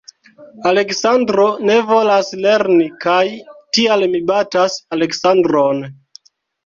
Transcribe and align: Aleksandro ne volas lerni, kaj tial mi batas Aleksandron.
Aleksandro 0.69 1.43
ne 1.69 1.75
volas 1.91 2.31
lerni, 2.45 2.87
kaj 3.05 3.21
tial 3.79 4.07
mi 4.15 4.23
batas 4.33 4.79
Aleksandron. 4.99 5.85